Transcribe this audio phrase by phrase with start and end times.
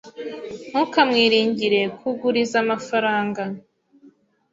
[0.69, 3.43] Ntukamwiringire kuguriza amafaranga.